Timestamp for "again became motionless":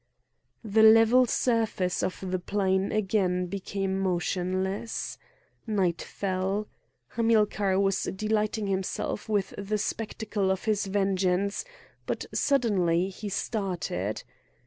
2.91-5.19